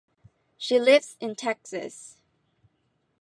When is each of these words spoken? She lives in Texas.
She 0.57 0.79
lives 0.79 1.15
in 1.19 1.35
Texas. 1.35 2.17